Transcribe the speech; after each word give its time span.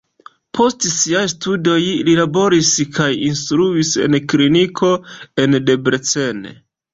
Post 0.59 0.85
siaj 0.93 1.25
studoj 1.33 1.75
li 2.07 2.15
laboris 2.19 2.71
kaj 2.95 3.07
instruis 3.27 3.93
en 4.07 4.19
kliniko 4.35 4.91
en 5.45 5.59
Debrecen. 5.69 6.43